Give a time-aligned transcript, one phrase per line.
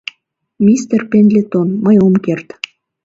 [0.65, 2.47] —Мистер Пендлетон, мый ом керт.